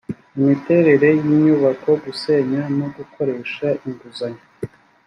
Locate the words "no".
2.77-2.87